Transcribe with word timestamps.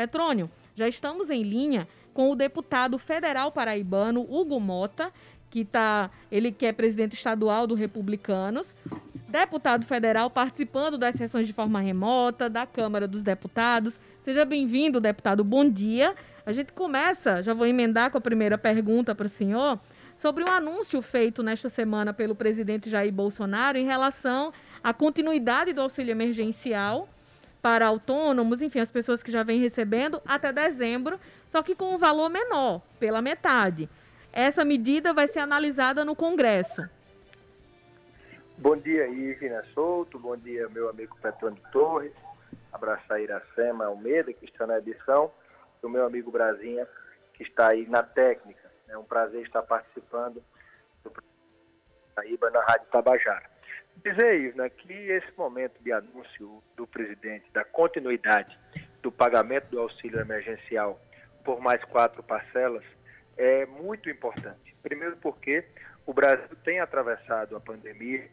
Petrônio, 0.00 0.50
já 0.74 0.88
estamos 0.88 1.28
em 1.28 1.42
linha 1.42 1.86
com 2.14 2.30
o 2.30 2.34
deputado 2.34 2.98
federal 2.98 3.52
paraibano 3.52 4.22
Hugo 4.22 4.58
Mota, 4.58 5.12
que 5.50 5.62
tá, 5.62 6.10
ele 6.32 6.50
que 6.50 6.64
é 6.64 6.72
presidente 6.72 7.12
estadual 7.12 7.66
do 7.66 7.74
Republicanos, 7.74 8.74
deputado 9.28 9.84
federal 9.84 10.30
participando 10.30 10.96
das 10.96 11.16
sessões 11.16 11.46
de 11.46 11.52
forma 11.52 11.80
remota 11.80 12.48
da 12.48 12.64
Câmara 12.64 13.06
dos 13.06 13.22
Deputados. 13.22 14.00
Seja 14.22 14.46
bem-vindo, 14.46 15.02
deputado. 15.02 15.44
Bom 15.44 15.68
dia. 15.68 16.14
A 16.46 16.52
gente 16.52 16.72
começa, 16.72 17.42
já 17.42 17.52
vou 17.52 17.66
emendar 17.66 18.10
com 18.10 18.16
a 18.16 18.22
primeira 18.22 18.56
pergunta 18.56 19.14
para 19.14 19.26
o 19.26 19.28
senhor, 19.28 19.78
sobre 20.16 20.42
um 20.42 20.48
anúncio 20.48 21.02
feito 21.02 21.42
nesta 21.42 21.68
semana 21.68 22.14
pelo 22.14 22.34
presidente 22.34 22.88
Jair 22.88 23.12
Bolsonaro 23.12 23.76
em 23.76 23.84
relação 23.84 24.50
à 24.82 24.94
continuidade 24.94 25.74
do 25.74 25.82
auxílio 25.82 26.10
emergencial 26.10 27.06
para 27.62 27.86
autônomos, 27.86 28.62
enfim, 28.62 28.80
as 28.80 28.90
pessoas 28.90 29.22
que 29.22 29.30
já 29.30 29.42
vêm 29.42 29.60
recebendo 29.60 30.20
até 30.26 30.52
dezembro, 30.52 31.18
só 31.46 31.62
que 31.62 31.74
com 31.74 31.94
um 31.94 31.98
valor 31.98 32.28
menor, 32.28 32.82
pela 32.98 33.20
metade. 33.20 33.88
Essa 34.32 34.64
medida 34.64 35.12
vai 35.12 35.26
ser 35.26 35.40
analisada 35.40 36.04
no 36.04 36.14
Congresso. 36.14 36.88
Bom 38.56 38.76
dia, 38.76 39.08
Ivina 39.08 39.64
Souto. 39.74 40.18
Bom 40.18 40.36
dia, 40.36 40.68
meu 40.68 40.88
amigo 40.88 41.16
Petrônio 41.20 41.60
Torres. 41.72 42.12
Abraçar 42.72 43.20
Iracema 43.20 43.86
Almeida, 43.86 44.32
que 44.32 44.44
está 44.44 44.66
na 44.66 44.78
edição, 44.78 45.32
e 45.82 45.86
o 45.86 45.88
meu 45.88 46.06
amigo 46.06 46.30
Brasinha, 46.30 46.86
que 47.34 47.42
está 47.42 47.70
aí 47.70 47.86
na 47.88 48.02
técnica. 48.02 48.70
É 48.88 48.96
um 48.96 49.04
prazer 49.04 49.42
estar 49.42 49.62
participando 49.62 50.42
do 51.02 51.12
Paraíba 52.14 52.50
na 52.50 52.60
Rádio 52.60 52.86
Tabajara. 52.92 53.50
Dizer, 54.02 54.40
Ivna, 54.40 54.70
que 54.70 54.92
esse 54.92 55.30
momento 55.36 55.74
de 55.82 55.92
anúncio 55.92 56.62
do 56.74 56.86
presidente 56.86 57.44
da 57.52 57.64
continuidade 57.64 58.58
do 59.02 59.12
pagamento 59.12 59.66
do 59.70 59.80
auxílio 59.80 60.18
emergencial 60.18 60.98
por 61.44 61.60
mais 61.60 61.84
quatro 61.84 62.22
parcelas 62.22 62.84
é 63.36 63.66
muito 63.66 64.08
importante. 64.08 64.74
Primeiro 64.82 65.18
porque 65.18 65.64
o 66.06 66.14
Brasil 66.14 66.56
tem 66.64 66.80
atravessado 66.80 67.54
a 67.54 67.60
pandemia, 67.60 68.26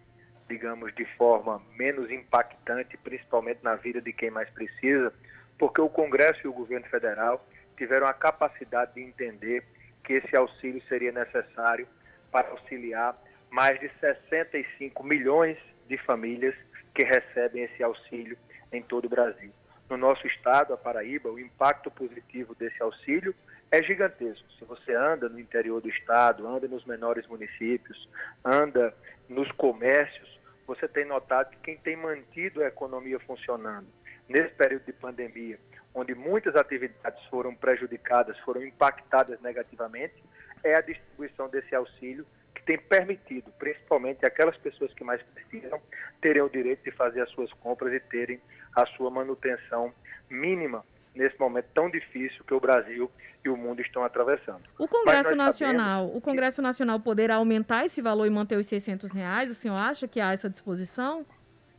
digamos, 0.48 0.96
de 0.96 1.04
forma 1.16 1.62
menos 1.76 2.10
impactante, 2.10 2.96
principalmente 2.98 3.60
na 3.62 3.76
vida 3.76 4.02
de 4.02 4.14
quem 4.14 4.32
mais 4.32 4.50
precisa, 4.52 5.14
porque 5.58 5.82
o 5.82 5.90
Congresso 5.90 6.40
e 6.46 6.48
o 6.48 6.54
governo 6.54 6.88
federal 6.88 7.46
tiveram 7.76 8.08
a 8.08 8.14
capacidade 8.14 8.94
de 8.94 9.02
entender 9.02 9.66
que 10.02 10.14
esse 10.14 10.34
auxílio 10.34 10.82
seria 10.88 11.12
necessário 11.12 11.86
para 12.32 12.52
auxiliar 12.52 13.18
mais 13.50 13.80
de 13.80 13.90
65 14.00 15.04
milhões 15.04 15.58
de 15.88 15.98
famílias 15.98 16.56
que 16.94 17.04
recebem 17.04 17.64
esse 17.64 17.84
auxílio 17.84 18.38
em 18.72 18.82
todo 18.82 19.06
o 19.06 19.10
Brasil. 19.10 19.52
No 19.90 19.96
nosso 19.96 20.28
estado, 20.28 20.74
a 20.74 20.78
Paraíba, 20.78 21.30
o 21.30 21.40
impacto 21.40 21.90
positivo 21.90 22.54
desse 22.56 22.82
auxílio 22.84 23.34
é 23.72 23.82
gigantesco. 23.82 24.46
Se 24.58 24.66
você 24.66 24.94
anda 24.94 25.30
no 25.30 25.40
interior 25.40 25.82
do 25.82 25.90
estado, 25.90 26.48
anda 26.48 26.68
nos 26.68 26.86
menores 26.86 27.26
municípios, 27.28 28.10
anda 28.44 28.94
nos 29.30 29.50
comércios, 29.54 30.38
você 30.66 30.88
tem 30.88 31.06
notado 31.06 31.52
que 31.52 31.58
quem 31.58 31.78
tem 31.78 31.96
mantido 31.96 32.62
a 32.62 32.68
economia 32.68 33.20
funcionando 33.22 33.88
nesse 34.28 34.54
período 34.56 34.84
de 34.84 34.94
pandemia, 34.94 35.58
onde 35.94 36.14
muitas 36.14 36.56
atividades 36.56 37.24
foram 37.26 37.56
prejudicadas, 37.56 38.38
foram 38.40 38.62
impactadas 38.64 39.40
negativamente, 39.42 40.22
é 40.64 40.76
a 40.76 40.82
distribuição 40.82 41.48
desse 41.48 41.74
auxílio 41.74 42.26
tem 42.68 42.78
permitido, 42.78 43.50
principalmente 43.58 44.26
aquelas 44.26 44.58
pessoas 44.58 44.94
que 44.94 45.04
mais 45.04 45.22
precisam, 45.24 45.82
terem 46.22 46.42
o 46.42 46.50
direito 46.50 46.84
de 46.84 46.92
fazer 46.92 47.22
as 47.22 47.30
suas 47.32 47.52
compras 47.54 47.94
e 47.94 48.00
terem 48.02 48.42
a 48.76 48.86
sua 48.86 49.10
manutenção 49.10 49.94
mínima 50.30 50.84
nesse 51.16 51.40
momento 51.40 51.68
tão 51.74 51.90
difícil 51.90 52.44
que 52.44 52.54
o 52.54 52.60
Brasil 52.60 53.10
e 53.44 53.50
o 53.50 53.56
mundo 53.56 53.82
estão 53.82 54.04
atravessando. 54.04 54.62
O 54.78 54.88
Congresso 54.88 55.34
Nacional, 55.34 56.06
o 56.14 56.20
Congresso 56.20 56.62
Nacional 56.62 57.00
poderá 57.00 57.36
aumentar 57.36 57.86
esse 57.86 58.02
valor 58.02 58.28
e 58.28 58.30
manter 58.30 58.58
os 58.58 58.68
600 58.68 59.14
reais? 59.14 59.50
O 59.50 59.56
senhor 59.56 59.78
acha 59.78 60.08
que 60.08 60.20
há 60.20 60.34
essa 60.34 60.50
disposição? 60.50 61.26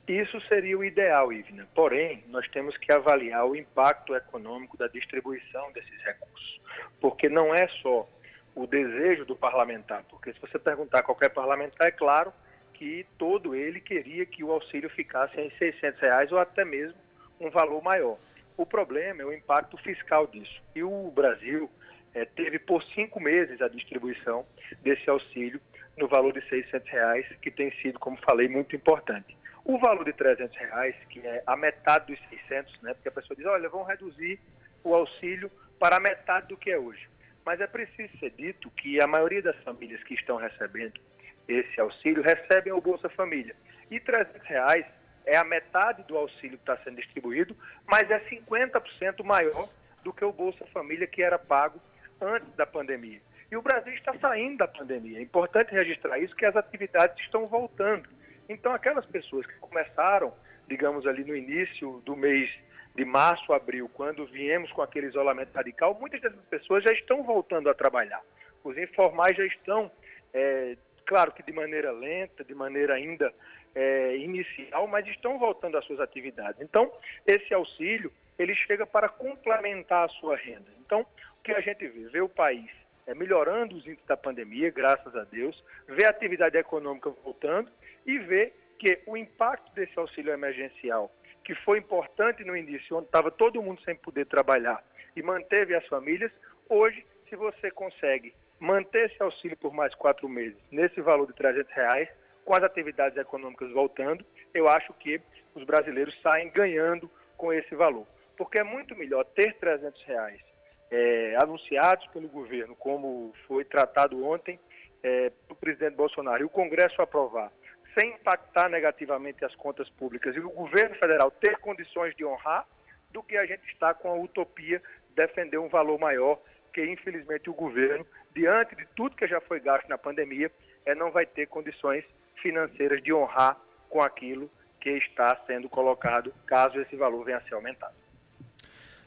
Isso 0.09 0.41
seria 0.49 0.77
o 0.77 0.83
ideal, 0.83 1.31
Ivna. 1.31 1.69
Porém, 1.75 2.25
nós 2.29 2.49
temos 2.49 2.75
que 2.79 2.91
avaliar 2.91 3.45
o 3.47 3.55
impacto 3.55 4.15
econômico 4.17 4.77
da 4.79 4.89
distribuição 4.89 5.71
desses 5.73 6.03
recursos, 6.03 6.61
porque 6.99 7.29
não 7.29 7.55
é 7.55 7.69
só 7.83 8.09
o 8.55 8.67
desejo 8.67 9.25
do 9.25 9.37
parlamentar, 9.37 10.05
porque 10.09 10.33
se 10.33 10.41
você 10.41 10.59
perguntar 10.59 11.01
a 11.01 11.03
qualquer 11.03 11.31
parlamentar, 11.31 11.89
é 11.89 11.93
claro 11.93 12.33
que 12.75 13.07
todo 13.17 13.55
ele 13.55 13.81
queria 13.81 14.25
que 14.25 14.45
o 14.45 14.53
auxílio 14.53 14.89
ficasse 14.91 15.41
em 15.41 15.51
600 15.59 16.01
reais 16.01 16.33
ou 16.33 16.39
até 16.39 16.65
mesmo 16.65 16.97
um 17.41 17.51
valor 17.51 17.83
maior. 17.83 18.19
O 18.57 18.67
problema 18.67 19.23
é 19.23 19.25
o 19.25 19.33
impacto 19.33 19.77
fiscal 19.79 20.27
disso. 20.27 20.63
E 20.75 20.83
o 20.83 21.11
Brasil 21.11 21.71
é, 22.15 22.25
teve 22.25 22.59
por 22.59 22.83
cinco 22.95 23.21
meses 23.21 23.61
a 23.61 23.69
distribuição 23.69 24.45
desse 24.83 25.09
auxílio 25.09 25.61
no 25.97 26.09
valor 26.09 26.33
de 26.33 26.41
600 26.49 26.89
reais, 26.89 27.27
que 27.43 27.51
tem 27.51 27.73
sido, 27.83 27.99
como 27.99 28.17
falei, 28.19 28.49
muito 28.49 28.75
importante. 28.75 29.37
O 29.65 29.79
valor 29.79 30.05
de 30.05 30.13
300 30.13 30.57
reais, 30.57 30.95
que 31.11 31.21
é 31.27 31.43
a 31.47 31.57
metade 31.57 32.15
dos 32.15 32.29
600, 32.29 32.81
né, 32.83 32.95
porque 32.95 33.09
a 33.09 33.13
pessoa 33.13 33.37
diz, 33.37 33.47
olha, 33.47 33.69
vão 33.69 33.83
reduzir 33.83 34.41
o 34.83 34.95
auxílio 34.95 35.51
para 35.79 35.97
a 35.97 36.01
metade 36.01 36.49
do 36.49 36.57
que 36.57 36.71
é 36.71 36.79
hoje. 36.79 37.09
Mas 37.49 37.63
é 37.63 37.67
preciso 37.67 38.15
ser 38.19 38.29
dito 38.33 38.71
que 38.73 39.01
a 39.01 39.07
maioria 39.07 39.41
das 39.41 39.57
famílias 39.63 40.05
que 40.05 40.13
estão 40.13 40.37
recebendo 40.37 41.01
esse 41.49 41.81
auxílio 41.81 42.23
recebem 42.23 42.75
o 42.75 42.81
Bolsa 42.83 43.09
Família. 43.09 43.57
E 43.91 43.99
300 43.99 44.47
reais 44.47 44.85
é 45.25 45.35
a 45.35 45.45
metade 45.45 46.03
do 46.03 46.19
auxílio 46.19 46.59
que 46.59 46.63
está 46.71 46.77
sendo 46.85 46.97
distribuído, 46.97 47.57
mas 47.87 48.11
é 48.11 48.21
50% 48.21 49.25
maior 49.25 49.67
do 50.05 50.13
que 50.13 50.23
o 50.27 50.31
Bolsa 50.31 50.67
Família 50.75 51.07
que 51.07 51.23
era 51.23 51.39
pago 51.39 51.81
antes 52.21 52.55
da 52.55 52.67
pandemia. 52.67 53.23
E 53.51 53.57
o 53.57 53.63
Brasil 53.63 53.95
está 53.95 54.13
saindo 54.19 54.59
da 54.59 54.69
pandemia. 54.69 55.19
É 55.19 55.23
importante 55.23 55.73
registrar 55.73 56.19
isso, 56.19 56.37
que 56.37 56.45
as 56.45 56.55
atividades 56.55 57.19
estão 57.25 57.47
voltando. 57.47 58.11
Então, 58.47 58.75
aquelas 58.75 59.07
pessoas 59.07 59.47
que 59.47 59.55
começaram, 59.55 60.35
digamos 60.69 61.07
ali 61.07 61.25
no 61.25 61.35
início 61.35 62.03
do 62.05 62.15
mês 62.15 62.51
de 62.94 63.04
março, 63.04 63.53
abril, 63.53 63.91
quando 63.94 64.26
viemos 64.26 64.72
com 64.72 64.82
aquele 64.82 65.06
isolamento 65.06 65.54
radical, 65.54 65.97
muitas 65.99 66.21
dessas 66.21 66.44
pessoas 66.47 66.82
já 66.82 66.93
estão 66.93 67.22
voltando 67.22 67.71
a 67.71 67.75
trabalhar. 67.75 68.22
Os 68.65 68.76
informais 68.76 69.37
já 69.37 69.44
estão, 69.44 69.91
é, 70.34 70.76
claro 71.06 71.32
que 71.32 71.43
de 71.43 71.53
maneira 71.53 71.93
lenta, 71.93 72.44
de 72.44 72.54
maneira 72.54 72.94
ainda 72.94 73.32
é, 73.75 74.16
inicial, 74.16 74.87
mas 74.87 75.06
estão 75.06 75.38
voltando 75.38 75.78
às 75.78 75.84
suas 75.84 76.00
atividades. 76.00 76.60
Então, 76.60 76.93
esse 77.26 77.54
auxílio, 77.54 78.12
ele 78.38 78.54
chega 78.54 78.87
para 78.87 79.09
complementar 79.09 80.06
a 80.06 80.09
sua 80.09 80.37
renda. 80.37 80.66
Então, 80.84 81.03
o 81.03 81.43
que 81.43 81.53
a 81.53 81.60
gente 81.60 81.87
vê? 81.87 82.09
Vê 82.09 82.20
o 82.20 82.28
país 82.28 82.70
é, 83.06 83.15
melhorando 83.15 83.75
os 83.75 83.87
índices 83.87 84.06
da 84.06 84.16
pandemia, 84.16 84.70
graças 84.70 85.16
a 85.16 85.25
Deus, 85.25 85.65
vê 85.87 86.05
a 86.05 86.10
atividade 86.10 86.59
econômica 86.59 87.10
voltando 87.25 87.70
e 88.05 88.19
vê 88.19 88.53
que 88.78 89.00
o 89.06 89.16
impacto 89.16 89.72
desse 89.75 89.99
auxílio 89.99 90.32
emergencial, 90.32 91.10
que 91.49 91.55
foi 91.55 91.79
importante 91.79 92.45
no 92.45 92.55
início, 92.55 92.95
onde 92.95 93.07
estava 93.07 93.31
todo 93.31 93.63
mundo 93.63 93.81
sem 93.81 93.97
poder 93.97 94.27
trabalhar 94.27 94.85
e 95.17 95.23
manteve 95.23 95.75
as 95.75 95.87
famílias, 95.87 96.31
hoje, 96.69 97.03
se 97.27 97.37
você 97.37 97.71
consegue 97.71 98.35
manter 98.61 99.11
esse 99.11 99.23
auxílio 99.23 99.57
por 99.57 99.73
mais 99.73 99.95
quatro 99.95 100.29
meses, 100.29 100.59
nesse 100.71 101.01
valor 101.01 101.27
de 101.27 101.33
300 101.33 101.73
reais, 101.73 102.07
com 102.45 102.55
as 102.55 102.63
atividades 102.63 103.17
econômicas 103.17 103.73
voltando, 103.73 104.23
eu 104.53 104.69
acho 104.69 104.93
que 104.93 105.23
os 105.55 105.65
brasileiros 105.65 106.15
saem 106.21 106.51
ganhando 106.51 107.11
com 107.39 107.51
esse 107.51 107.75
valor. 107.75 108.07
Porque 108.37 108.61
é 108.61 108.63
muito 108.63 108.95
melhor 108.95 109.25
ter 109.25 109.55
300 109.55 110.03
reais 110.05 110.43
é, 110.91 111.35
anunciados 111.41 112.07
pelo 112.09 112.29
governo, 112.29 112.77
como 112.77 113.33
foi 113.47 113.65
tratado 113.65 114.23
ontem 114.23 114.61
é, 115.03 115.31
pelo 115.47 115.59
presidente 115.59 115.97
Bolsonaro, 115.97 116.43
e 116.43 116.45
o 116.45 116.51
Congresso 116.51 117.01
aprovar, 117.01 117.51
sem 117.99 118.15
impactar 118.15 118.69
negativamente 118.69 119.45
as 119.45 119.55
contas 119.57 119.91
públicas, 119.91 120.37
e 120.37 120.39
o 120.39 120.51
governo 120.51 120.95
federal 120.97 121.33
ter 121.33 121.59
condições 121.59 122.15
de 122.15 122.25
honrar, 122.25 122.65
do 123.11 123.23
que 123.23 123.37
a 123.37 123.45
gente 123.45 123.67
está 123.73 123.93
com 123.93 124.09
a 124.09 124.15
utopia 124.15 124.81
de 125.09 125.15
defender 125.17 125.59
um 125.59 125.69
valor 125.69 125.99
maior, 125.99 126.39
que 126.73 126.85
infelizmente 126.85 127.50
o 127.50 127.55
governo, 127.55 128.06
diante 128.35 128.77
de 128.77 128.87
tudo 128.95 129.17
que 129.17 129.27
já 129.27 129.41
foi 129.41 129.59
gasto 129.59 129.89
na 129.89 129.99
pandemia, 129.99 130.53
é, 130.87 130.95
não 130.95 131.11
vai 131.11 131.27
ter 131.27 131.47
condições 131.49 132.05
financeiras 132.41 133.03
de 133.03 133.12
honrar 133.12 133.59
com 133.89 134.01
aquilo 134.01 134.49
que 134.81 134.91
está 134.91 135.35
sendo 135.47 135.69
colocado, 135.69 136.33
caso 136.47 136.81
esse 136.81 136.94
valor 136.94 137.25
venha 137.25 137.39
a 137.39 137.43
ser 137.43 137.55
aumentado. 137.55 137.97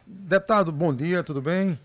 Deputado, 0.05 0.71
bom 0.71 0.93
dia, 0.93 1.23
tudo 1.23 1.41
bem? 1.41 1.79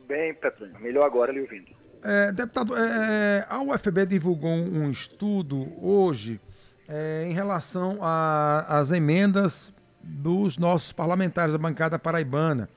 Bem, 0.00 0.34
Petrônio, 0.34 0.78
melhor 0.78 1.04
agora 1.04 1.32
lhe 1.32 1.40
ouvindo. 1.40 1.77
É, 2.02 2.32
deputado, 2.32 2.76
é, 2.76 2.80
é 2.80 3.46
a 3.48 3.60
UFB 3.60 4.06
divulgou 4.06 4.50
um 4.50 4.90
estudo 4.90 5.72
hoje 5.84 6.40
é, 6.88 7.24
em 7.26 7.32
relação 7.32 7.98
às 8.02 8.92
emendas 8.92 9.72
dos 10.02 10.56
nossos 10.56 10.92
parlamentares 10.92 11.52
da 11.52 11.58
bancada 11.58 11.98
paraibana. 11.98 12.68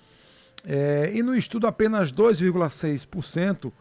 É, 0.66 1.12
e 1.14 1.24
no 1.24 1.36
estudo, 1.36 1.68
apenas 1.68 2.12
2,6% 2.12 3.72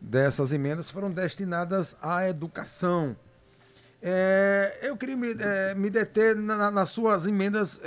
dessas 0.00 0.52
emendas 0.52 0.90
foram 0.90 1.10
destinadas 1.10 1.96
à 2.02 2.28
educação. 2.28 3.16
É, 4.00 4.78
eu 4.82 4.96
queria 4.96 5.16
me, 5.16 5.34
me 5.76 5.90
deter 5.90 6.36
na, 6.36 6.70
nas 6.70 6.90
suas 6.90 7.26
emendas 7.26 7.80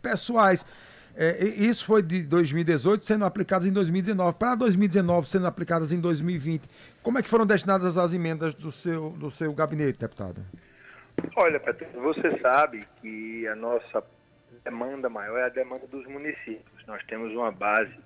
pessoais. 0.00 0.64
É, 1.20 1.44
isso 1.44 1.84
foi 1.84 2.00
de 2.00 2.22
2018 2.22 3.04
sendo 3.04 3.24
aplicadas 3.24 3.66
em 3.66 3.72
2019. 3.72 4.36
Para 4.38 4.54
2019 4.54 5.28
sendo 5.28 5.48
aplicadas 5.48 5.92
em 5.92 6.00
2020, 6.00 6.62
como 7.02 7.18
é 7.18 7.22
que 7.22 7.28
foram 7.28 7.44
destinadas 7.44 7.98
as 7.98 8.14
emendas 8.14 8.54
do 8.54 8.70
seu, 8.70 9.10
do 9.10 9.28
seu 9.28 9.52
gabinete, 9.52 9.98
deputado? 9.98 10.40
Olha, 11.34 11.58
Pedro, 11.58 11.88
você 12.00 12.38
sabe 12.38 12.86
que 13.00 13.48
a 13.48 13.56
nossa 13.56 14.04
demanda 14.62 15.08
maior 15.08 15.38
é 15.38 15.46
a 15.46 15.48
demanda 15.48 15.88
dos 15.88 16.06
municípios. 16.06 16.86
Nós 16.86 17.02
temos 17.02 17.32
uma 17.32 17.50
base, 17.50 17.98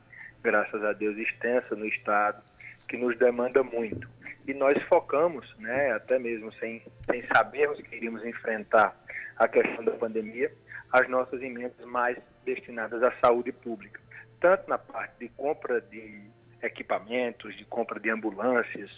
graças 0.42 0.82
a 0.82 0.94
Deus, 0.94 1.18
extensa 1.18 1.76
no 1.76 1.84
Estado, 1.84 2.42
que 2.88 2.96
nos 2.96 3.18
demanda 3.18 3.62
muito. 3.62 4.08
E 4.46 4.54
nós 4.54 4.80
focamos, 4.84 5.46
né, 5.58 5.92
até 5.92 6.18
mesmo 6.18 6.52
sem, 6.54 6.82
sem 7.08 7.24
sabermos 7.32 7.80
que 7.80 7.96
iríamos 7.96 8.24
enfrentar 8.24 8.96
a 9.36 9.46
questão 9.46 9.84
da 9.84 9.92
pandemia, 9.92 10.52
as 10.92 11.08
nossas 11.08 11.40
emendas 11.40 11.84
mais 11.86 12.18
destinadas 12.44 13.02
à 13.02 13.12
saúde 13.20 13.52
pública, 13.52 14.00
tanto 14.40 14.68
na 14.68 14.78
parte 14.78 15.18
de 15.20 15.28
compra 15.30 15.80
de 15.80 16.22
equipamentos, 16.62 17.56
de 17.56 17.64
compra 17.64 17.98
de 17.98 18.10
ambulâncias, 18.10 18.90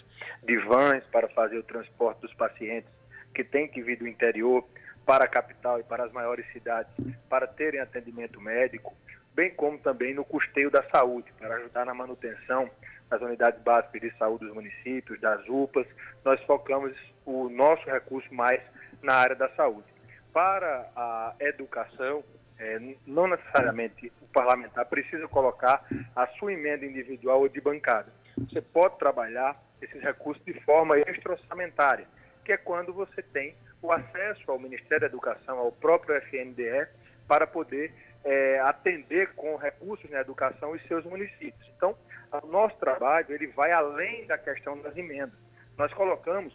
de 0.43 0.57
vans 0.57 1.03
para 1.05 1.27
fazer 1.29 1.57
o 1.57 1.63
transporte 1.63 2.21
dos 2.21 2.33
pacientes 2.33 2.89
que 3.33 3.43
têm 3.43 3.67
que 3.67 3.81
vir 3.81 3.97
do 3.97 4.07
interior 4.07 4.65
para 5.05 5.25
a 5.25 5.27
capital 5.27 5.79
e 5.79 5.83
para 5.83 6.05
as 6.05 6.11
maiores 6.11 6.45
cidades 6.51 6.91
para 7.29 7.47
terem 7.47 7.79
atendimento 7.79 8.41
médico, 8.41 8.95
bem 9.35 9.51
como 9.51 9.77
também 9.77 10.13
no 10.13 10.23
custeio 10.23 10.71
da 10.71 10.81
saúde, 10.89 11.31
para 11.37 11.55
ajudar 11.55 11.85
na 11.85 11.93
manutenção 11.93 12.69
das 13.09 13.21
unidades 13.21 13.61
básicas 13.61 14.01
de 14.01 14.17
saúde 14.17 14.45
dos 14.45 14.53
municípios, 14.55 15.19
das 15.19 15.45
UPAs. 15.47 15.85
Nós 16.23 16.41
focamos 16.43 16.95
o 17.25 17.49
nosso 17.49 17.85
recurso 17.85 18.33
mais 18.33 18.61
na 19.03 19.13
área 19.13 19.35
da 19.35 19.49
saúde. 19.49 19.87
Para 20.33 20.89
a 20.95 21.35
educação, 21.41 22.23
é, 22.57 22.79
não 23.05 23.27
necessariamente 23.27 24.11
o 24.21 24.27
parlamentar 24.27 24.85
precisa 24.85 25.27
colocar 25.27 25.85
a 26.15 26.27
sua 26.39 26.53
emenda 26.53 26.85
individual 26.85 27.41
ou 27.41 27.49
de 27.49 27.59
bancada. 27.59 28.11
Você 28.37 28.61
pode 28.61 28.97
trabalhar 28.97 29.61
esses 29.81 30.01
recursos 30.01 30.43
de 30.45 30.53
forma 30.61 30.97
extra-orçamentária, 30.97 32.07
que 32.43 32.53
é 32.53 32.57
quando 32.57 32.93
você 32.93 33.21
tem 33.21 33.55
o 33.81 33.91
acesso 33.91 34.49
ao 34.49 34.57
Ministério 34.57 35.01
da 35.01 35.07
Educação, 35.07 35.57
ao 35.57 35.71
próprio 35.71 36.15
FNDE, 36.15 36.87
para 37.27 37.45
poder 37.45 37.93
é, 38.25 38.59
atender 38.61 39.33
com 39.35 39.55
recursos 39.55 40.09
na 40.09 40.19
educação 40.19 40.71
os 40.71 40.81
seus 40.87 41.05
municípios. 41.05 41.71
Então, 41.77 41.95
o 42.43 42.47
nosso 42.47 42.75
trabalho 42.77 43.27
ele 43.29 43.47
vai 43.47 43.71
além 43.71 44.25
da 44.25 44.37
questão 44.37 44.81
das 44.81 44.97
emendas. 44.97 45.37
Nós 45.77 45.93
colocamos 45.93 46.53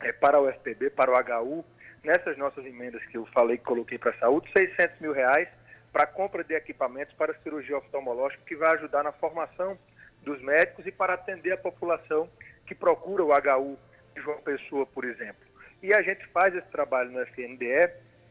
é, 0.00 0.12
para 0.12 0.40
o 0.40 0.50
FPB, 0.52 0.90
para 0.90 1.10
o 1.10 1.14
HU, 1.14 1.64
nessas 2.02 2.36
nossas 2.36 2.66
emendas 2.66 3.04
que 3.06 3.16
eu 3.16 3.24
falei 3.26 3.56
que 3.56 3.64
coloquei 3.64 3.96
para 3.96 4.10
a 4.10 4.18
saúde, 4.18 4.50
600 4.52 5.00
mil 5.00 5.12
reais 5.12 5.48
para 5.92 6.06
compra 6.06 6.44
de 6.44 6.54
equipamentos 6.54 7.14
para 7.14 7.34
cirurgia 7.42 7.78
oftalmológica, 7.78 8.42
que 8.46 8.56
vai 8.56 8.74
ajudar 8.74 9.02
na 9.02 9.12
formação 9.12 9.78
dos 10.22 10.40
médicos 10.42 10.86
e 10.86 10.92
para 10.92 11.14
atender 11.14 11.52
a 11.52 11.56
população 11.56 12.28
que 12.66 12.74
procura 12.74 13.24
o 13.24 13.32
HU 13.32 13.78
de 14.14 14.20
João 14.20 14.40
Pessoa, 14.42 14.84
por 14.84 15.04
exemplo. 15.04 15.46
E 15.82 15.94
a 15.94 16.02
gente 16.02 16.26
faz 16.28 16.54
esse 16.54 16.68
trabalho 16.68 17.10
no 17.10 17.20
FNDE 17.22 17.88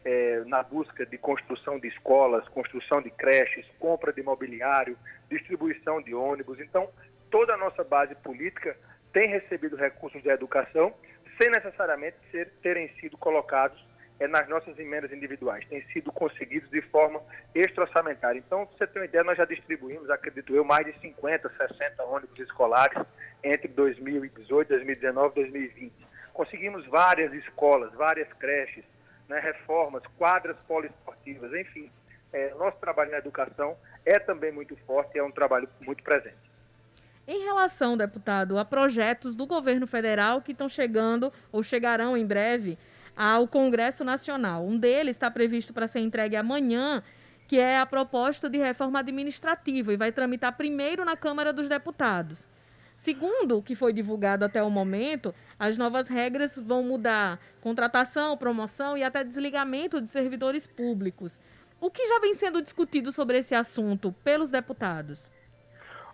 é, 0.07 0.41
na 0.45 0.63
busca 0.63 1.05
de 1.05 1.17
construção 1.17 1.77
de 1.77 1.89
escolas, 1.89 2.47
construção 2.47 3.01
de 3.01 3.11
creches, 3.11 3.65
compra 3.77 4.13
de 4.13 4.23
mobiliário, 4.23 4.97
distribuição 5.29 6.01
de 6.01 6.15
ônibus. 6.15 6.61
Então, 6.61 6.89
toda 7.29 7.53
a 7.53 7.57
nossa 7.57 7.83
base 7.83 8.15
política 8.15 8.77
tem 9.11 9.27
recebido 9.27 9.75
recursos 9.75 10.23
de 10.23 10.29
educação 10.29 10.93
sem 11.37 11.49
necessariamente 11.49 12.15
ser, 12.31 12.49
terem 12.63 12.87
sido 13.01 13.17
colocados 13.17 13.85
é, 14.17 14.27
nas 14.27 14.47
nossas 14.47 14.79
emendas 14.79 15.11
individuais, 15.11 15.67
têm 15.67 15.83
sido 15.91 16.09
conseguidos 16.09 16.69
de 16.69 16.81
forma 16.83 17.21
extra-orçamentária. 17.53 18.39
Então, 18.39 18.65
para 18.65 18.77
você 18.77 18.87
ter 18.87 18.99
uma 18.99 19.05
ideia, 19.05 19.25
nós 19.25 19.37
já 19.37 19.43
distribuímos, 19.43 20.09
acredito 20.09 20.55
eu, 20.55 20.63
mais 20.63 20.85
de 20.85 20.97
50, 21.01 21.49
60 21.49 22.03
ônibus 22.05 22.39
escolares 22.39 23.05
entre 23.43 23.67
2018, 23.67 24.69
2019 24.69 25.31
e 25.31 25.43
2020 25.43 26.07
conseguimos 26.37 26.85
várias 26.85 27.33
escolas, 27.33 27.91
várias 27.93 28.31
creches, 28.33 28.85
né, 29.27 29.39
reformas, 29.39 30.03
quadras 30.17 30.57
poliesportivas, 30.67 31.51
enfim. 31.53 31.91
É, 32.31 32.53
nosso 32.55 32.77
trabalho 32.77 33.11
na 33.11 33.17
educação 33.17 33.77
é 34.05 34.19
também 34.19 34.51
muito 34.51 34.75
forte, 34.85 35.17
é 35.17 35.23
um 35.23 35.31
trabalho 35.31 35.67
muito 35.81 36.03
presente. 36.03 36.35
Em 37.27 37.43
relação, 37.43 37.97
deputado, 37.97 38.57
a 38.57 38.63
projetos 38.63 39.35
do 39.35 39.45
governo 39.45 39.85
federal 39.85 40.41
que 40.41 40.53
estão 40.53 40.69
chegando 40.69 41.31
ou 41.51 41.61
chegarão 41.61 42.15
em 42.15 42.25
breve 42.25 42.77
ao 43.17 43.47
Congresso 43.47 44.03
Nacional. 44.03 44.65
Um 44.65 44.77
deles 44.77 45.15
está 45.15 45.29
previsto 45.29 45.73
para 45.73 45.87
ser 45.87 45.99
entregue 45.99 46.35
amanhã, 46.35 47.03
que 47.47 47.59
é 47.59 47.79
a 47.79 47.85
proposta 47.85 48.49
de 48.49 48.57
reforma 48.57 48.99
administrativa 48.99 49.91
e 49.91 49.97
vai 49.97 50.11
tramitar 50.11 50.55
primeiro 50.55 51.03
na 51.03 51.17
Câmara 51.17 51.51
dos 51.51 51.67
Deputados. 51.67 52.47
Segundo 53.07 53.59
o 53.59 53.63
que 53.63 53.73
foi 53.73 53.93
divulgado 53.93 54.43
até 54.43 54.61
o 54.61 54.69
momento, 54.69 55.33
as 55.57 55.77
novas 55.77 56.09
regras 56.09 56.57
vão 56.57 56.83
mudar 56.83 57.39
contratação, 57.61 58.35
promoção 58.35 58.97
e 58.97 59.03
até 59.05 59.23
desligamento 59.23 60.01
de 60.01 60.11
servidores 60.11 60.67
públicos. 60.67 61.39
O 61.79 61.89
que 61.89 62.05
já 62.05 62.19
vem 62.19 62.33
sendo 62.33 62.61
discutido 62.61 63.13
sobre 63.13 63.37
esse 63.37 63.55
assunto 63.55 64.13
pelos 64.25 64.49
deputados? 64.49 65.31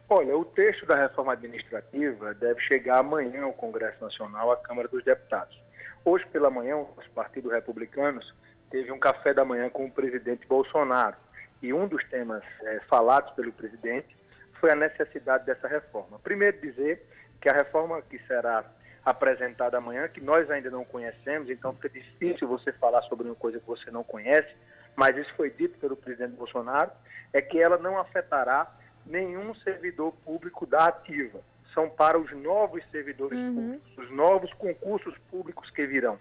Olha, 0.07 0.37
o 0.37 0.45
texto 0.45 0.85
da 0.85 0.95
reforma 0.95 1.33
administrativa 1.33 2.31
deve 2.35 2.61
chegar 2.61 2.99
amanhã 2.99 3.41
ao 3.41 3.53
Congresso 3.53 3.99
Nacional, 3.99 4.51
à 4.51 4.57
Câmara 4.57 4.87
dos 4.87 5.03
Deputados. 5.03 5.59
Hoje 6.05 6.27
pela 6.27 6.51
manhã, 6.51 6.77
os 6.77 7.07
partidos 7.07 7.51
republicanos 7.51 8.35
teve 8.69 8.91
um 8.91 8.99
café 8.99 9.33
da 9.33 9.43
manhã 9.43 9.67
com 9.67 9.85
o 9.85 9.91
presidente 9.91 10.45
Bolsonaro. 10.45 11.17
E 11.59 11.73
um 11.73 11.87
dos 11.87 12.07
temas 12.09 12.43
é, 12.61 12.81
falados 12.81 13.33
pelo 13.33 13.51
presidente 13.51 14.15
foi 14.63 14.71
a 14.71 14.77
necessidade 14.77 15.45
dessa 15.45 15.67
reforma. 15.67 16.17
Primeiro 16.19 16.57
dizer 16.61 17.05
que 17.41 17.49
a 17.49 17.53
reforma 17.53 18.01
que 18.01 18.17
será 18.19 18.63
apresentada 19.03 19.77
amanhã, 19.77 20.07
que 20.07 20.21
nós 20.21 20.49
ainda 20.49 20.71
não 20.71 20.85
conhecemos, 20.85 21.49
então 21.49 21.73
fica 21.73 21.89
difícil 21.89 22.47
você 22.47 22.71
falar 22.71 23.01
sobre 23.01 23.27
uma 23.27 23.35
coisa 23.35 23.59
que 23.59 23.67
você 23.67 23.91
não 23.91 24.05
conhece, 24.05 24.55
mas 24.95 25.17
isso 25.17 25.33
foi 25.35 25.49
dito 25.49 25.77
pelo 25.79 25.97
presidente 25.97 26.37
Bolsonaro, 26.37 26.91
é 27.33 27.41
que 27.41 27.61
ela 27.61 27.77
não 27.77 27.97
afetará 27.97 28.73
nenhum 29.05 29.53
servidor 29.55 30.13
público 30.23 30.65
da 30.65 30.85
ativa. 30.85 31.41
São 31.73 31.89
para 31.89 32.17
os 32.17 32.31
novos 32.31 32.81
servidores 32.89 33.37
uhum. 33.37 33.55
públicos, 33.55 33.97
os 33.97 34.11
novos 34.15 34.53
concursos 34.53 35.17
públicos 35.29 35.69
que 35.71 35.85
virão. 35.85 36.17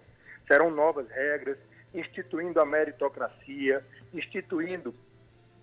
Serão 0.49 0.69
novas 0.69 1.09
regras, 1.11 1.59
instituindo 1.95 2.61
a 2.61 2.67
meritocracia, 2.67 3.87
instituindo 4.13 4.93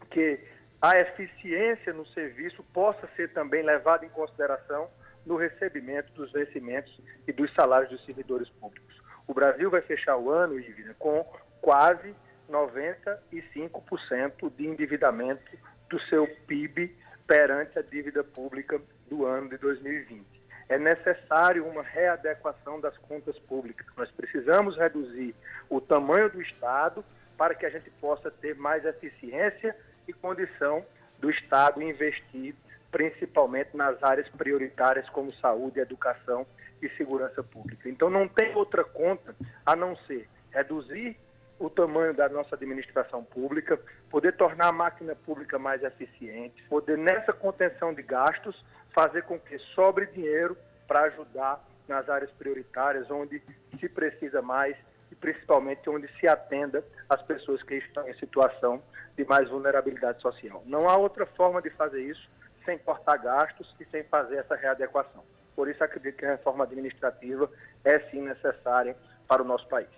que 0.09 0.39
a 0.81 0.97
eficiência 0.97 1.93
no 1.93 2.05
serviço 2.07 2.63
possa 2.73 3.07
ser 3.15 3.31
também 3.33 3.63
levada 3.63 4.05
em 4.05 4.09
consideração 4.09 4.89
no 5.25 5.35
recebimento 5.35 6.13
dos 6.13 6.31
vencimentos 6.31 6.97
e 7.27 7.33
dos 7.33 7.53
salários 7.53 7.89
dos 7.89 8.05
servidores 8.05 8.47
públicos. 8.49 8.97
O 9.27 9.33
Brasil 9.33 9.69
vai 9.69 9.81
fechar 9.81 10.15
o 10.17 10.31
ano, 10.31 10.55
com 10.97 11.25
quase 11.61 12.15
95% 12.49 14.49
de 14.55 14.65
endividamento 14.65 15.57
do 15.89 15.99
seu 16.03 16.25
PIB 16.47 16.95
perante 17.27 17.77
a 17.77 17.81
dívida 17.81 18.23
pública 18.23 18.79
do 19.07 19.25
ano 19.25 19.49
de 19.49 19.57
2020. 19.57 20.25
É 20.69 20.77
necessário 20.77 21.67
uma 21.67 21.83
readequação 21.83 22.79
das 22.79 22.97
contas 22.97 23.37
públicas. 23.39 23.85
Nós 23.97 24.09
precisamos 24.11 24.77
reduzir 24.77 25.35
o 25.69 25.81
tamanho 25.81 26.29
do 26.29 26.41
Estado 26.41 27.03
para 27.37 27.53
que 27.55 27.65
a 27.65 27.69
gente 27.69 27.89
possa 28.01 28.31
ter 28.31 28.55
mais 28.55 28.85
eficiência 28.85 29.75
e 30.09 30.13
condição 30.13 30.83
do 31.19 31.29
Estado 31.29 31.81
investir 31.81 32.55
principalmente 32.91 33.77
nas 33.77 34.01
áreas 34.01 34.27
prioritárias 34.29 35.07
como 35.09 35.33
saúde, 35.35 35.79
educação 35.79 36.45
e 36.81 36.89
segurança 36.89 37.43
pública. 37.43 37.87
Então 37.87 38.09
não 38.09 38.27
tem 38.27 38.55
outra 38.55 38.83
conta 38.83 39.35
a 39.65 39.75
não 39.75 39.95
ser 40.07 40.27
reduzir 40.51 41.15
o 41.59 41.69
tamanho 41.69 42.13
da 42.13 42.29
nossa 42.29 42.55
administração 42.55 43.23
pública, 43.23 43.79
poder 44.09 44.35
tornar 44.37 44.69
a 44.69 44.71
máquina 44.71 45.13
pública 45.13 45.59
mais 45.59 45.83
eficiente, 45.83 46.63
poder 46.69 46.97
nessa 46.97 47.33
contenção 47.33 47.93
de 47.93 48.01
gastos 48.01 48.63
fazer 48.91 49.23
com 49.23 49.37
que 49.37 49.59
sobre 49.75 50.07
dinheiro 50.07 50.57
para 50.87 51.03
ajudar 51.03 51.63
nas 51.87 52.09
áreas 52.09 52.31
prioritárias 52.31 53.11
onde 53.11 53.41
se 53.79 53.89
precisa 53.89 54.41
mais 54.41 54.75
e 55.11 55.15
principalmente 55.15 55.89
onde 55.89 56.07
se 56.19 56.27
atenda 56.27 56.83
as 57.09 57.21
pessoas 57.23 57.61
que 57.63 57.75
estão 57.75 58.07
em 58.07 58.13
situação 58.15 58.81
de 59.17 59.25
mais 59.25 59.49
vulnerabilidade 59.49 60.21
social. 60.21 60.63
Não 60.65 60.89
há 60.89 60.95
outra 60.95 61.25
forma 61.25 61.61
de 61.61 61.69
fazer 61.71 62.01
isso 62.01 62.29
sem 62.65 62.77
cortar 62.77 63.17
gastos 63.17 63.75
e 63.79 63.85
sem 63.85 64.03
fazer 64.03 64.37
essa 64.37 64.55
readequação. 64.55 65.23
Por 65.55 65.69
isso 65.69 65.83
acredito 65.83 66.17
que 66.17 66.25
a 66.25 66.31
reforma 66.31 66.63
administrativa 66.63 67.49
é 67.83 67.99
sim 68.11 68.21
necessária 68.21 68.95
para 69.27 69.41
o 69.41 69.45
nosso 69.45 69.67
país. 69.67 69.89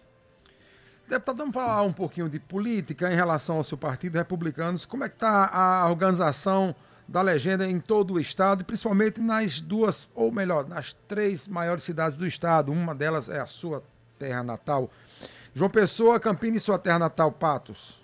Deputado, 1.08 1.38
vamos 1.38 1.54
falar 1.54 1.82
um 1.82 1.92
pouquinho 1.92 2.30
de 2.30 2.40
política 2.40 3.12
em 3.12 3.16
relação 3.16 3.58
ao 3.58 3.64
seu 3.64 3.78
partido 3.78 4.18
Republicanos. 4.18 4.86
Como 4.86 5.04
é 5.04 5.10
que 5.10 5.16
está 5.16 5.50
a 5.54 5.90
organização 5.90 6.74
da 7.12 7.22
legenda 7.22 7.66
em 7.66 7.80
todo 7.80 8.14
o 8.14 8.20
estado, 8.20 8.64
principalmente 8.64 9.20
nas 9.20 9.60
duas, 9.60 10.08
ou 10.16 10.32
melhor, 10.32 10.68
nas 10.68 10.94
três 10.94 11.46
maiores 11.46 11.84
cidades 11.84 12.18
do 12.18 12.26
estado. 12.26 12.72
Uma 12.72 12.96
delas 12.96 13.28
é 13.28 13.42
a 13.42 13.46
sua 13.46 13.84
terra 14.22 14.44
natal. 14.44 14.92
João 15.56 15.70
Pessoa, 15.70 16.20
Campinas 16.20 16.62
e 16.62 16.66
sua 16.66 16.78
terra 16.78 17.00
natal, 17.00 17.32
Patos. 17.32 18.00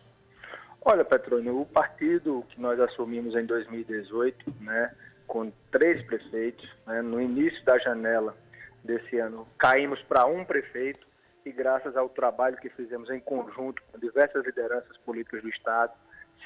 Olha, 0.83 1.05
Petrônio, 1.05 1.61
o 1.61 1.65
partido 1.65 2.43
que 2.49 2.59
nós 2.59 2.79
assumimos 2.79 3.35
em 3.35 3.45
2018, 3.45 4.53
né, 4.61 4.95
com 5.27 5.51
três 5.71 6.03
prefeitos, 6.07 6.67
né, 6.87 7.01
no 7.01 7.21
início 7.21 7.63
da 7.65 7.77
janela 7.77 8.35
desse 8.83 9.19
ano, 9.19 9.47
caímos 9.59 10.01
para 10.03 10.25
um 10.25 10.43
prefeito 10.43 11.05
e 11.45 11.51
graças 11.51 11.95
ao 11.95 12.09
trabalho 12.09 12.57
que 12.57 12.69
fizemos 12.69 13.09
em 13.09 13.19
conjunto 13.19 13.81
com 13.91 13.99
diversas 13.99 14.43
lideranças 14.45 14.97
políticas 15.05 15.43
do 15.43 15.49
Estado, 15.49 15.93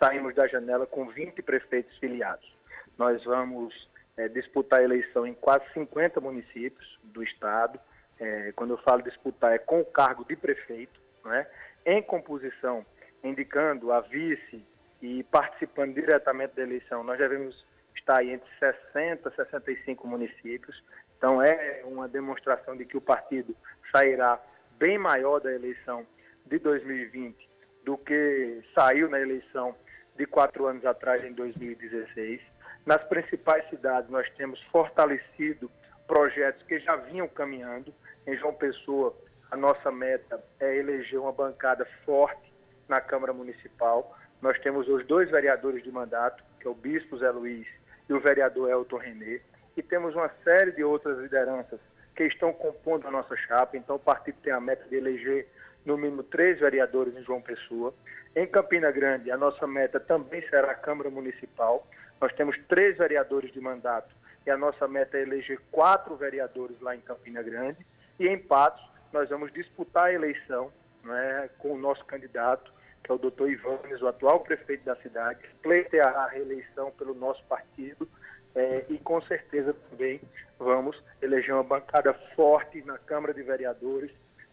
saímos 0.02 0.36
da 0.36 0.48
janela 0.48 0.86
com 0.86 1.08
20 1.08 1.42
prefeitos 1.44 1.96
filiados. 1.98 2.52
Nós 2.98 3.24
vamos 3.24 3.74
é, 4.18 4.28
disputar 4.28 4.80
a 4.80 4.84
eleição 4.84 5.26
em 5.26 5.34
quase 5.34 5.64
50 5.74 6.20
municípios 6.20 7.00
do 7.04 7.24
Estado. 7.24 7.80
É, 8.22 8.54
quando 8.56 8.72
eu 8.72 8.78
falo 8.78 9.02
disputar, 9.02 9.52
é 9.52 9.58
com 9.58 9.82
o 9.82 9.86
cargo 9.86 10.24
de 10.24 10.36
prefeito, 10.36 11.00
né? 11.26 11.46
em 11.86 12.02
composição, 12.02 12.86
indicando 13.24 13.92
a 13.92 14.00
vice 14.00 14.64
e 15.02 15.24
participando 15.24 15.96
diretamente 15.96 16.56
da 16.56 16.62
eleição. 16.62 17.04
Nós 17.04 17.18
devemos 17.18 17.66
estar 17.96 18.20
aí 18.20 18.30
entre 18.30 18.48
60 18.60 19.28
e 19.28 19.36
65 19.36 20.08
municípios. 20.08 20.84
Então, 21.18 21.42
é 21.42 21.82
uma 21.84 22.08
demonstração 22.08 22.78
de 22.78 22.86
que 22.86 22.96
o 22.96 23.02
partido 23.02 23.56
sairá 23.92 24.40
bem 24.78 24.98
maior 24.98 25.40
da 25.40 25.52
eleição 25.52 26.06
de 26.46 26.60
2020 26.60 27.52
do 27.84 27.98
que 27.98 28.62
saiu 28.76 29.10
na 29.10 29.20
eleição 29.20 29.76
de 30.16 30.26
quatro 30.26 30.68
anos 30.68 30.86
atrás, 30.86 31.24
em 31.24 31.34
2016. 31.34 32.42
Nas 32.86 33.04
principais 33.04 33.68
cidades, 33.70 34.10
nós 34.10 34.30
temos 34.32 34.62
fortalecido 34.72 35.72
projetos 36.08 36.64
que 36.64 36.80
já 36.80 36.96
vinham 36.96 37.28
caminhando. 37.28 37.94
Em 38.28 38.38
João 38.38 38.54
Pessoa, 38.54 39.16
a 39.50 39.58
nossa 39.58 39.92
meta 39.92 40.42
é 40.60 40.78
eleger 40.78 41.20
uma 41.20 41.32
bancada 41.32 41.86
forte 42.06 42.54
na 42.88 43.02
Câmara 43.02 43.34
Municipal. 43.34 44.18
Nós 44.42 44.60
temos 44.60 44.88
os 44.88 45.06
dois 45.06 45.30
vereadores 45.30 45.84
de 45.84 45.92
mandato, 45.92 46.44
que 46.60 46.68
é 46.68 46.70
o 46.70 46.76
Bispo 46.76 47.18
Zé 47.18 47.32
Luiz 47.32 47.68
e 48.08 48.14
o 48.14 48.20
vereador 48.20 48.70
Elton 48.70 48.98
Renê, 48.98 49.42
e 49.76 49.82
temos 49.82 50.16
uma 50.16 50.30
série 50.44 50.72
de 50.72 50.84
outras 50.84 51.18
lideranças 51.20 51.80
que 52.16 52.24
estão 52.24 52.54
compondo 52.54 53.08
a 53.08 53.12
nossa 53.12 53.36
chapa. 53.36 53.78
Então, 53.78 53.96
o 53.96 54.00
partido 54.00 54.38
tem 54.44 54.54
a 54.54 54.60
meta 54.60 54.88
de 54.88 54.96
eleger 54.96 55.48
no 55.86 55.98
mínimo 55.98 56.24
três 56.24 56.60
vereadores 56.60 57.16
em 57.16 57.24
João 57.24 57.42
Pessoa. 57.42 57.94
Em 58.36 58.46
Campina 58.46 58.92
Grande, 58.92 59.32
a 59.32 59.38
nossa 59.38 59.66
meta 59.66 60.00
também 60.00 60.48
será 60.50 60.72
a 60.72 60.76
Câmara 60.76 61.10
Municipal. 61.10 61.88
Nós 62.20 62.34
temos 62.34 62.58
três 62.68 62.98
vereadores 62.98 63.52
de 63.52 63.60
mandato 63.60 64.14
e 64.46 64.52
a 64.52 64.58
nossa 64.58 64.88
meta 64.88 65.18
é 65.18 65.22
eleger 65.22 65.60
quatro 65.72 66.16
vereadores 66.16 66.80
lá 66.82 66.96
em 66.96 67.02
Campina 67.02 67.42
Grande. 67.42 67.86
E 68.22 68.28
em 68.28 68.38
Patos, 68.38 68.88
nós 69.12 69.28
vamos 69.30 69.52
disputar 69.52 70.04
a 70.04 70.14
eleição 70.14 70.72
né, 71.04 71.50
com 71.58 71.72
o 71.72 71.78
nosso 71.78 72.06
candidato, 72.06 72.72
que 73.04 73.12
é 73.12 73.16
o 73.16 73.18
doutor 73.18 73.50
Ivanes, 73.50 74.00
o 74.00 74.08
atual 74.08 74.42
prefeito 74.42 74.86
da 74.86 74.96
cidade, 74.98 75.40
pleiteará 75.64 76.26
a 76.26 76.28
reeleição 76.28 76.92
pelo 76.92 77.16
nosso 77.16 77.44
partido 77.46 78.08
é, 78.54 78.86
e 78.90 79.00
com 79.00 79.20
certeza 79.24 79.76
também 79.90 80.22
vamos 80.60 81.04
eleger 81.20 81.56
uma 81.56 81.64
bancada 81.64 82.14
forte 82.36 82.84
na 82.84 83.00
Câmara 83.00 83.34
de 83.34 83.42
Vereadores 83.42 84.12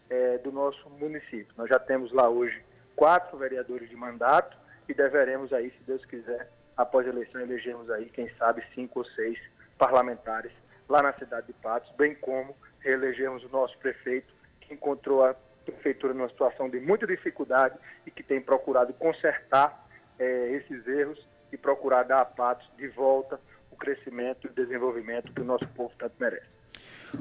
é, 0.09 0.39
do 0.39 0.51
nosso 0.51 0.89
município. 0.89 1.53
Nós 1.55 1.69
já 1.69 1.77
temos 1.77 2.11
lá 2.11 2.27
hoje 2.27 2.59
quatro 2.95 3.37
vereadores 3.37 3.87
de 3.87 3.95
mandato 3.95 4.57
e 4.87 4.95
deveremos 4.95 5.53
aí, 5.53 5.69
se 5.69 5.83
Deus 5.83 6.03
quiser, 6.05 6.49
após 6.75 7.05
a 7.05 7.11
eleição, 7.11 7.39
elegermos 7.39 7.87
aí, 7.91 8.09
quem 8.09 8.31
sabe, 8.31 8.63
cinco 8.73 8.97
ou 8.97 9.05
seis 9.05 9.39
parlamentares 9.77 10.51
lá 10.89 11.03
na 11.03 11.13
cidade 11.13 11.45
de 11.45 11.53
Patos, 11.53 11.93
bem 11.95 12.15
como 12.15 12.55
reelegermos 12.81 13.43
o 13.43 13.49
nosso 13.49 13.77
prefeito, 13.77 14.33
que 14.61 14.73
encontrou 14.73 15.23
a 15.23 15.35
prefeitura 15.65 16.13
numa 16.13 16.29
situação 16.29 16.69
de 16.69 16.79
muita 16.79 17.05
dificuldade 17.05 17.77
e 18.05 18.11
que 18.11 18.23
tem 18.23 18.41
procurado 18.41 18.93
consertar 18.93 19.87
é, 20.17 20.51
esses 20.53 20.87
erros 20.87 21.27
e 21.51 21.57
procurar 21.57 22.03
dar 22.03 22.21
a 22.21 22.25
Patos 22.25 22.69
de 22.77 22.87
volta 22.89 23.39
crescimento 23.79 24.47
e 24.47 24.49
desenvolvimento 24.49 25.31
que 25.33 25.41
o 25.41 25.45
nosso 25.45 25.65
povo 25.69 25.91
tanto 25.97 26.13
merece. 26.19 26.45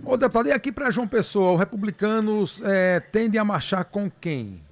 Ô, 0.05 0.17
deputado, 0.17 0.49
e 0.49 0.53
aqui 0.53 0.71
para 0.71 0.91
João 0.91 1.09
Pessoa, 1.09 1.53
os 1.53 1.59
republicanos 1.59 2.61
é, 2.63 3.01
tendem 3.01 3.41
a 3.41 3.45
marchar 3.45 3.85
com 3.85 4.11
quem? 4.11 4.63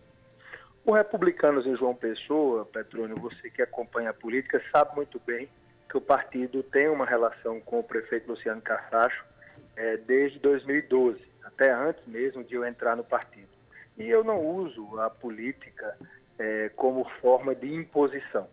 O 0.84 0.92
Republicanos 0.92 1.66
em 1.66 1.74
João 1.76 1.94
Pessoa, 1.94 2.66
Petrônio, 2.66 3.16
você 3.16 3.48
que 3.48 3.62
acompanha 3.62 4.10
a 4.10 4.14
política, 4.14 4.62
sabe 4.70 4.94
muito 4.94 5.20
bem 5.24 5.48
que 5.88 5.96
o 5.96 6.00
partido 6.00 6.62
tem 6.64 6.88
uma 6.88 7.06
relação 7.06 7.60
com 7.60 7.80
o 7.80 7.82
prefeito 7.82 8.28
Luciano 8.28 8.60
Cartacho 8.60 9.24
é, 9.76 9.96
desde 9.96 10.38
2012, 10.38 11.22
até 11.44 11.70
antes 11.72 12.04
mesmo 12.06 12.42
de 12.42 12.54
eu 12.54 12.64
entrar 12.64 12.96
no 12.96 13.04
partido. 13.04 13.48
E 13.96 14.08
eu 14.08 14.24
não 14.24 14.44
uso 14.44 14.98
a 15.00 15.08
política 15.08 15.96
é, 16.38 16.70
como 16.76 17.08
forma 17.20 17.54
de 17.54 17.72
imposição. 17.72 18.48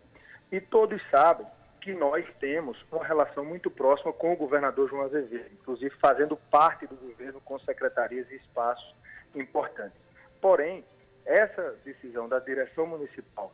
E 0.50 0.60
todos 0.60 1.02
sabem 1.10 1.46
que 1.80 1.92
nós 1.92 2.24
temos 2.40 2.82
uma 2.90 3.04
relação 3.04 3.44
muito 3.44 3.70
próxima 3.70 4.12
com 4.12 4.32
o 4.32 4.36
governador 4.36 4.88
João 4.88 5.02
Azevedo, 5.02 5.50
inclusive 5.52 5.94
fazendo 5.96 6.36
parte 6.50 6.86
do 6.86 6.96
governo 6.96 7.40
com 7.42 7.58
secretarias 7.58 8.30
e 8.30 8.36
espaços 8.36 8.94
importantes. 9.34 9.98
Porém, 10.40 10.84
essa 11.26 11.76
decisão 11.84 12.28
da 12.28 12.38
direção 12.38 12.86
municipal 12.86 13.52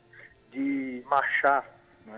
de 0.50 1.02
marchar 1.06 1.68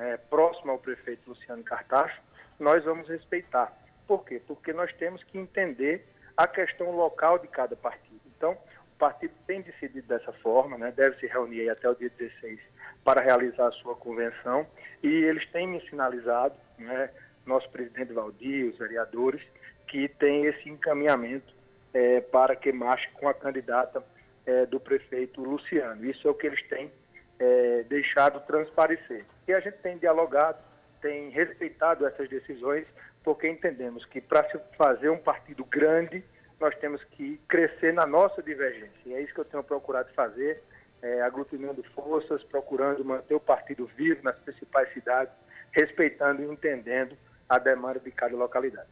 é, 0.01 0.17
próximo 0.17 0.73
ao 0.73 0.79
prefeito 0.79 1.31
Luciano 1.31 1.63
Cartacho, 1.63 2.21
nós 2.59 2.85
vamos 2.85 3.09
respeitar. 3.09 3.73
Por 4.07 4.25
quê? 4.25 4.41
Porque 4.47 4.73
nós 4.73 4.93
temos 4.95 5.23
que 5.25 5.39
entender 5.39 6.07
a 6.37 6.47
questão 6.47 6.91
local 6.91 7.39
de 7.39 7.49
cada 7.49 7.77
partido. 7.77 8.21
Então, 8.37 8.53
o 8.53 8.99
partido 8.99 9.33
tem 9.47 9.61
decidido 9.61 10.07
dessa 10.07 10.33
forma, 10.33 10.79
né, 10.79 10.93
deve 10.95 11.19
se 11.19 11.27
reunir 11.27 11.69
até 11.69 11.89
o 11.89 11.95
dia 11.95 12.11
16 12.19 12.61
para 13.05 13.21
realizar 13.21 13.69
a 13.69 13.73
sua 13.73 13.95
convenção 13.97 14.67
e 15.03 15.09
eles 15.09 15.47
têm 15.51 15.67
me 15.67 15.81
sinalizado, 15.89 16.55
né, 16.79 17.11
nosso 17.45 17.69
presidente 17.71 18.13
Valdir, 18.13 18.71
os 18.71 18.79
vereadores, 18.79 19.43
que 19.89 20.09
tem 20.09 20.47
esse 20.47 20.69
encaminhamento 20.69 21.53
é, 21.93 22.21
para 22.21 22.57
que 22.57 22.73
marche 22.73 23.09
com 23.15 23.29
a 23.29 23.35
candidata 23.35 24.03
é, 24.47 24.67
do 24.67 24.81
prefeito 24.81 25.43
Luciano. 25.43 26.05
Isso 26.05 26.27
é 26.27 26.31
o 26.31 26.35
que 26.35 26.47
eles 26.47 26.63
têm 26.69 26.91
é, 27.39 27.83
deixado 27.89 28.41
transparecer. 28.47 29.25
E 29.47 29.53
a 29.53 29.61
gente 29.61 29.79
tem 29.79 29.99
dialogado, 29.99 30.59
tem 31.01 31.31
respeitado 31.31 32.07
essas 32.07 32.29
decisões, 32.29 32.87
porque 33.25 33.49
entendemos 33.49 34.05
que 34.07 34.21
para 34.21 34.49
se 34.51 34.59
fazer 34.77 35.09
um 35.09 35.19
partido 35.19 35.65
grande, 35.65 36.25
nós 36.61 36.75
temos 36.77 37.03
que 37.05 37.41
crescer 37.49 37.93
na 37.93 38.07
nossa 38.07 38.43
divergência. 38.43 38.93
E 39.07 39.15
é 39.15 39.21
isso 39.21 39.35
que 39.35 39.41
eu 39.41 39.45
tenho 39.45 39.63
procurado 39.63 40.09
fazer 40.15 40.63
é, 41.03 41.21
aglutinando 41.23 41.83
forças, 41.95 42.43
procurando 42.45 43.05
manter 43.05 43.35
o 43.35 43.41
partido 43.41 43.91
vivo 43.97 44.23
nas 44.23 44.37
principais 44.37 44.93
cidades, 44.93 45.35
respeitando 45.73 46.43
e 46.43 46.47
entendendo 46.47 47.17
a 47.49 47.59
demanda 47.59 47.99
de 47.99 48.11
cada 48.11 48.37
localidade. 48.37 48.89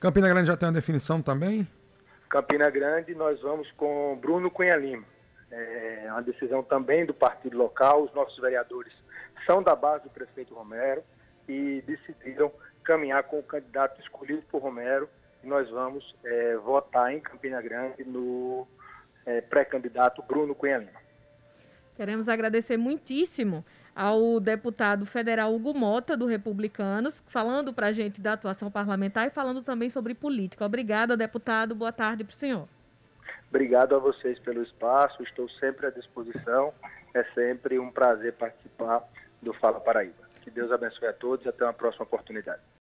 Campina 0.00 0.28
Grande 0.28 0.48
já 0.48 0.56
tem 0.56 0.68
uma 0.68 0.74
definição 0.74 1.22
também? 1.22 1.66
Campina 2.28 2.68
Grande, 2.68 3.14
nós 3.14 3.40
vamos 3.40 3.70
com 3.72 4.18
Bruno 4.20 4.50
Cunha 4.50 4.74
Lima. 4.76 5.04
É 5.50 6.06
uma 6.10 6.22
decisão 6.22 6.62
também 6.62 7.06
do 7.06 7.14
partido 7.14 7.56
local. 7.56 8.04
Os 8.04 8.14
nossos 8.14 8.38
vereadores 8.40 8.92
são 9.46 9.62
da 9.62 9.76
base 9.76 10.04
do 10.04 10.10
prefeito 10.10 10.54
Romero 10.54 11.04
e 11.46 11.82
decidiram 11.86 12.50
caminhar 12.82 13.22
com 13.24 13.38
o 13.38 13.42
candidato 13.42 14.00
escolhido 14.00 14.42
por 14.50 14.62
Romero. 14.62 15.08
E 15.42 15.46
nós 15.46 15.68
vamos 15.70 16.14
é, 16.24 16.56
votar 16.56 17.12
em 17.12 17.20
Campina 17.20 17.60
Grande 17.60 18.04
no 18.04 18.66
é, 19.26 19.40
pré-candidato 19.40 20.22
Bruno 20.22 20.54
Cunha 20.54 20.78
Lima. 20.78 21.02
Queremos 21.96 22.28
agradecer 22.28 22.76
muitíssimo 22.76 23.64
ao 23.94 24.40
deputado 24.40 25.04
federal 25.04 25.54
Hugo 25.54 25.74
Mota, 25.74 26.16
do 26.16 26.26
Republicanos, 26.26 27.22
falando 27.28 27.72
para 27.72 27.88
a 27.88 27.92
gente 27.92 28.20
da 28.20 28.32
atuação 28.32 28.70
parlamentar 28.70 29.26
e 29.26 29.30
falando 29.30 29.62
também 29.62 29.90
sobre 29.90 30.14
política. 30.14 30.64
Obrigada, 30.64 31.16
deputado. 31.16 31.74
Boa 31.74 31.92
tarde 31.92 32.24
para 32.24 32.32
o 32.32 32.36
senhor. 32.36 32.68
Obrigado 33.50 33.94
a 33.94 33.98
vocês 33.98 34.38
pelo 34.38 34.62
espaço. 34.62 35.22
Estou 35.22 35.48
sempre 35.50 35.86
à 35.86 35.90
disposição. 35.90 36.72
É 37.12 37.22
sempre 37.34 37.78
um 37.78 37.90
prazer 37.90 38.32
participar 38.32 39.02
do 39.42 39.52
Fala 39.52 39.78
Paraíba. 39.78 40.21
Que 40.42 40.50
Deus 40.50 40.70
abençoe 40.70 41.08
a 41.08 41.12
todos 41.12 41.44
e 41.46 41.48
até 41.48 41.64
uma 41.64 41.72
próxima 41.72 42.04
oportunidade. 42.04 42.62